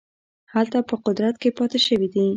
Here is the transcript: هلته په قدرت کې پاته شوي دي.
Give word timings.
هلته 0.53 0.77
په 0.89 0.95
قدرت 1.05 1.35
کې 1.41 1.49
پاته 1.57 1.79
شوي 1.85 2.07
دي. 2.13 2.25